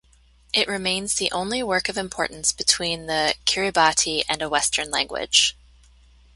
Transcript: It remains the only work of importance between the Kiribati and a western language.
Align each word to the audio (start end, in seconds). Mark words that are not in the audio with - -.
It 0.51 0.67
remains 0.67 1.13
the 1.13 1.31
only 1.31 1.61
work 1.61 1.87
of 1.87 1.95
importance 1.95 2.51
between 2.51 3.05
the 3.05 3.35
Kiribati 3.45 4.23
and 4.27 4.41
a 4.41 4.49
western 4.49 4.89
language. 4.89 5.55